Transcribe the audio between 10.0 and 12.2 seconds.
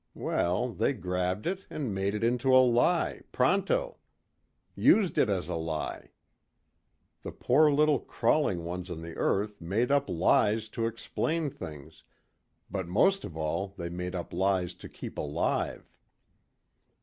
lies to explain things